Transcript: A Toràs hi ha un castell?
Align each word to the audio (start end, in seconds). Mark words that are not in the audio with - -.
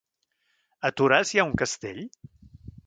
A 0.89 0.91
Toràs 1.01 1.35
hi 1.35 1.43
ha 1.43 1.47
un 1.51 1.55
castell? 1.65 2.05